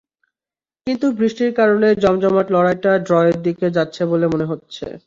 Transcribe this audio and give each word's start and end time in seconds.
কিন্তু 0.87 1.07
বৃষ্টির 1.17 1.51
কারণে 1.59 1.87
জমজমাট 2.03 2.47
লড়াইটা 2.55 2.91
ড্রয়ের 3.07 3.37
দিকে 3.43 3.67
যাচ্ছে 3.77 4.01
বলে 4.11 4.25
মনে 4.33 4.45
হচ্ছে। 4.51 4.85